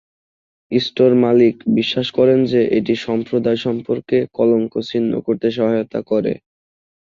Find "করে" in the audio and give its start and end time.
6.11-6.33